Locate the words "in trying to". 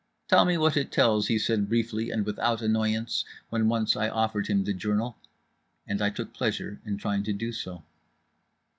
6.83-7.33